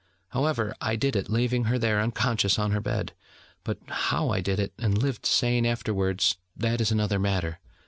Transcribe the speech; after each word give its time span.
However, 0.29 0.73
I 0.81 0.95
did 0.95 1.15
it, 1.15 1.29
leaving 1.29 1.65
her 1.65 1.77
there 1.77 2.01
unconscious 2.01 2.57
on 2.57 2.71
her 2.71 2.81
bed: 2.81 3.13
but 3.63 3.77
how 3.87 4.31
I 4.31 4.41
did 4.41 4.59
it, 4.59 4.73
and 4.79 4.97
lived 4.97 5.27
sane 5.27 5.63
afterwards, 5.63 6.37
that 6.57 6.81
is 6.81 6.91
another 6.91 7.19
matter. 7.19 7.59